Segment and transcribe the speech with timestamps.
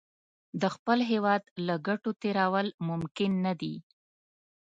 [0.61, 3.75] د خپل هېواد له ګټو تېرول ممکن نه دي.